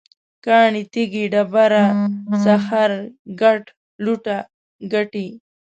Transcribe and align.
کاڼی، 0.45 0.83
تیږه، 0.93 1.23
ډبره، 1.33 1.83
سخر، 2.43 2.91
ګټ، 3.41 3.63
لوټه، 4.03 4.37
ګټی 4.93 5.27